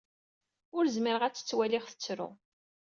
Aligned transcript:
Ur 0.77 0.85
zmireɣ 0.95 1.23
ad 1.23 1.33
tt-ttwaliɣ 1.33 1.83
tettru. 1.87 2.29